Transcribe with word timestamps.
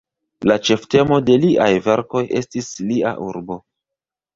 La 0.51 0.55
ĉeftemo 0.69 1.21
de 1.29 1.37
liaj 1.45 1.69
verkoj 1.91 2.25
estis 2.43 2.75
lia 2.91 3.17
urbo. 3.33 3.65